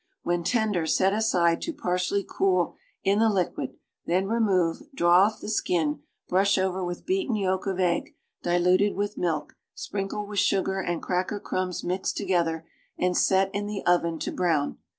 When 0.23 0.43
tender 0.43 0.87
set 0.87 1.13
aside 1.13 1.61
to 1.61 1.73
partially 1.73 2.25
cool 2.27 2.73
in 3.03 3.19
the 3.19 3.29
liquid, 3.29 3.75
then 4.07 4.25
remo\'e, 4.25 4.89
draw 4.95 5.25
off 5.25 5.39
the 5.39 5.47
skin, 5.47 5.99
brush 6.27 6.57
over 6.57 6.83
with 6.83 7.05
beaten 7.05 7.35
yolk 7.35 7.67
of 7.67 7.79
egg, 7.79 8.15
diluted 8.41 8.95
with 8.95 9.15
milk, 9.15 9.53
sprinkle 9.75 10.25
with 10.25 10.39
sugar 10.39 10.79
and 10.79 11.03
cracker 11.03 11.39
crumbs 11.39 11.83
mixed 11.83 12.17
together, 12.17 12.65
and 12.97 13.15
set 13.15 13.51
in 13.53 13.67
the 13.67 13.85
oven 13.85 14.17
to 14.17 14.31
brown. 14.31 14.79